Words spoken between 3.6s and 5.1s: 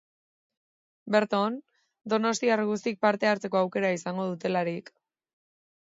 aukera izango dutelarik.